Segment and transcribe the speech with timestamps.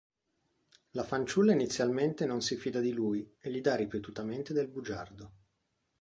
[0.93, 5.33] La fanciulla inizialmente non si fida di lui e gli dà ripetutamente del bugiardo.